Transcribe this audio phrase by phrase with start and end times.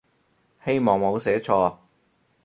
[0.65, 1.77] 希望冇寫錯